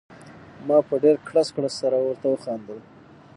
[0.67, 2.79] ما په ډېر کړس کړس سره ورته وخندل.